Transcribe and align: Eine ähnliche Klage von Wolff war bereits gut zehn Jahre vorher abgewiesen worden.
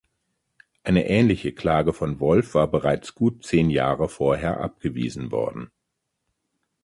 Eine 0.83 1.07
ähnliche 1.07 1.51
Klage 1.51 1.93
von 1.93 2.19
Wolff 2.19 2.55
war 2.55 2.67
bereits 2.67 3.13
gut 3.13 3.45
zehn 3.45 3.69
Jahre 3.69 4.09
vorher 4.09 4.59
abgewiesen 4.59 5.31
worden. 5.31 5.69